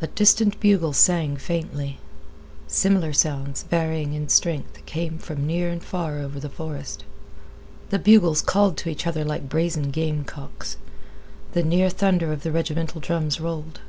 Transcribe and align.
A 0.00 0.06
distant 0.06 0.58
bugle 0.58 0.94
sang 0.94 1.36
faintly. 1.36 1.98
Similar 2.66 3.12
sounds, 3.12 3.64
varying 3.64 4.14
in 4.14 4.30
strength, 4.30 4.86
came 4.86 5.18
from 5.18 5.46
near 5.46 5.68
and 5.68 5.84
far 5.84 6.16
over 6.18 6.40
the 6.40 6.48
forest. 6.48 7.04
The 7.90 7.98
bugles 7.98 8.40
called 8.40 8.78
to 8.78 8.88
each 8.88 9.06
other 9.06 9.22
like 9.22 9.50
brazen 9.50 9.90
gamecocks. 9.90 10.78
The 11.52 11.62
near 11.62 11.90
thunder 11.90 12.32
of 12.32 12.42
the 12.42 12.52
regimental 12.52 13.02
drums 13.02 13.38
rolled. 13.38 13.80